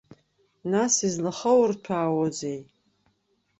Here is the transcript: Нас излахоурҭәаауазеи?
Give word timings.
Нас 0.71 0.93
излахоурҭәаауазеи? 1.07 2.59